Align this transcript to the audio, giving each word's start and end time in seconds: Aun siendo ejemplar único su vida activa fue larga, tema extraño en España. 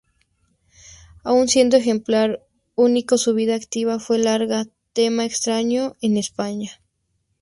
Aun 1.23 1.47
siendo 1.47 1.77
ejemplar 1.77 2.43
único 2.73 3.19
su 3.19 3.35
vida 3.35 3.53
activa 3.53 3.99
fue 3.99 4.17
larga, 4.17 4.65
tema 4.93 5.25
extraño 5.25 5.95
en 6.01 6.17
España. 6.17 6.81